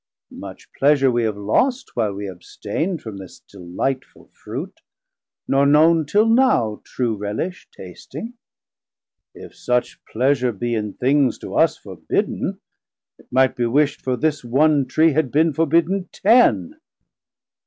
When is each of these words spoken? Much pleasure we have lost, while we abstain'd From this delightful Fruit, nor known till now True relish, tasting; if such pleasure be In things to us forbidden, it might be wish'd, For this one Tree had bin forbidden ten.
Much 0.33 0.67
pleasure 0.73 1.11
we 1.11 1.21
have 1.21 1.37
lost, 1.37 1.91
while 1.95 2.11
we 2.11 2.25
abstain'd 2.27 3.03
From 3.03 3.17
this 3.17 3.39
delightful 3.47 4.31
Fruit, 4.33 4.79
nor 5.47 5.63
known 5.67 6.07
till 6.07 6.25
now 6.25 6.81
True 6.83 7.15
relish, 7.15 7.67
tasting; 7.71 8.33
if 9.35 9.53
such 9.55 10.03
pleasure 10.11 10.51
be 10.51 10.73
In 10.73 10.93
things 10.93 11.37
to 11.37 11.53
us 11.53 11.77
forbidden, 11.77 12.59
it 13.19 13.27
might 13.31 13.55
be 13.55 13.67
wish'd, 13.67 14.01
For 14.01 14.17
this 14.17 14.43
one 14.43 14.87
Tree 14.87 15.11
had 15.13 15.31
bin 15.31 15.53
forbidden 15.53 16.09
ten. 16.11 16.79